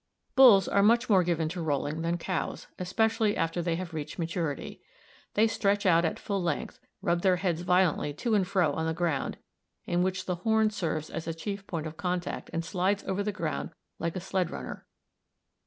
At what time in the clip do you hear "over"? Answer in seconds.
13.03-13.21